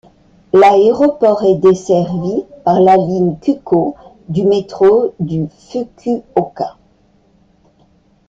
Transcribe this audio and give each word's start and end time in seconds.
L'aéroport 0.51 1.43
est 1.43 1.57
desservi 1.59 2.43
par 2.65 2.81
la 2.81 2.97
ligne 2.97 3.33
Kūkō 3.35 3.93
du 4.29 4.45
métro 4.47 5.13
de 5.19 5.45
Fukuoka. 5.45 6.75